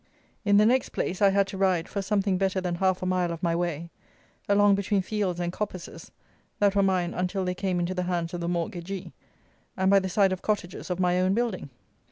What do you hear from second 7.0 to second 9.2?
until they came into the hands of the mortgagee,